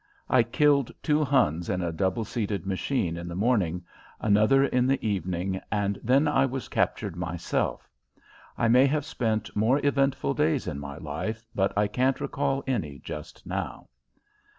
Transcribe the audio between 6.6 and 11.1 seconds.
captured myself. I may have spent more eventful days in my